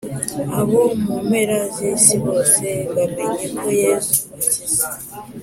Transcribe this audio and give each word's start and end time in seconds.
Abo 0.59 0.81
mumpera 1.03 1.57
z’isi 1.75 2.15
bose 2.25 2.65
bamenye 2.95 3.45
ko 3.59 3.67
yesu 3.81 4.17
akiza 4.37 4.87